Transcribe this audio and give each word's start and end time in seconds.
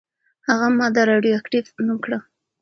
هغې 0.47 0.69
ماده 0.77 1.01
«راډیواکټیف» 1.11 1.65
نوم 1.87 1.97
کړه. 2.05 2.19